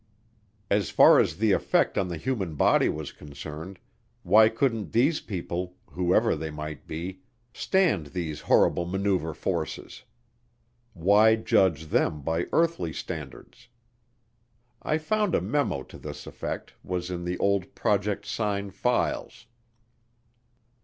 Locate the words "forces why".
9.35-11.35